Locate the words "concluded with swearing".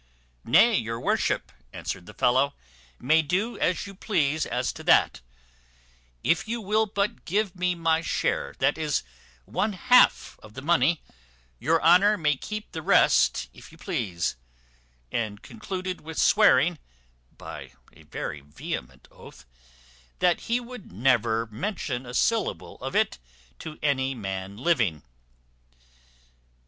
15.43-16.79